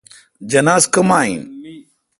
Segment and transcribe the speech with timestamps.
[0.49, 1.41] جناز کوما این۔